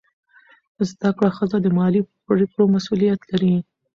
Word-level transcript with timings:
زده 0.89 1.09
کړه 1.17 1.29
ښځه 1.37 1.57
د 1.61 1.67
مالي 1.77 2.01
پریکړو 2.27 2.63
مسؤلیت 2.75 3.21
لري. 3.31 3.55